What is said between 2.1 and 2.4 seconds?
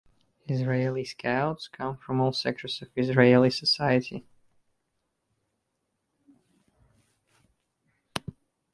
all